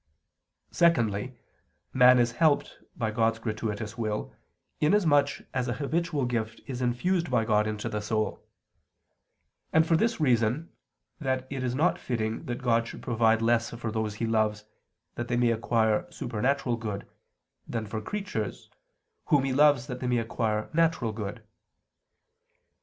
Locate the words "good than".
16.77-17.85